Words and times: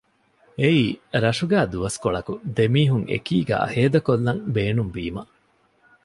އެއީ 0.59 0.85
ރަށުގައި 1.23 1.67
ދުވަސްކޮޅަކު 1.71 2.33
ދެމީހުން 2.57 3.05
އެކީގައި 3.11 3.65
ހޭދަކޮށްލަން 3.73 4.41
ބޭނުންވީމަ 4.55 5.21